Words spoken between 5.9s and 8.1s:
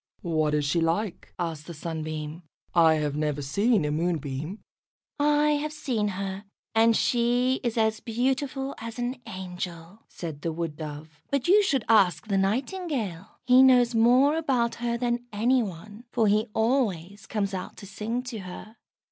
her, and she is as